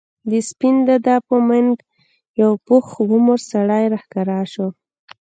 [0.31, 1.73] د سپين دادا په منګ
[2.41, 4.67] یو پوخ عمر سړی راښکاره شو.